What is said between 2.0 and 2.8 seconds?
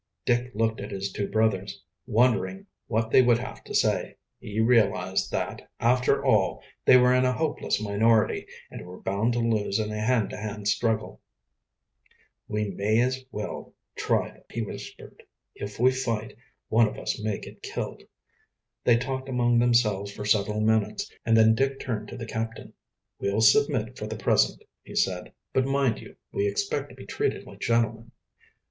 wondering